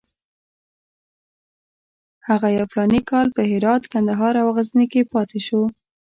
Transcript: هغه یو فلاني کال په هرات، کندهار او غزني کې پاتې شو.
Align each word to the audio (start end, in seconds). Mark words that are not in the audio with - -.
هغه 2.27 2.47
یو 2.57 2.65
فلاني 2.71 3.01
کال 3.09 3.27
په 3.35 3.41
هرات، 3.51 3.83
کندهار 3.93 4.33
او 4.41 4.47
غزني 4.57 4.85
کې 4.91 5.01
پاتې 5.13 5.39
شو. 5.47 5.61